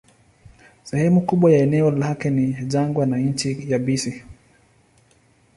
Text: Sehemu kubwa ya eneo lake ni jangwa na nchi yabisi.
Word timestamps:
Sehemu 0.83 1.21
kubwa 1.21 1.51
ya 1.51 1.59
eneo 1.59 1.91
lake 1.91 2.29
ni 2.29 2.53
jangwa 2.65 3.05
na 3.05 3.17
nchi 3.17 3.65
yabisi. 3.71 4.23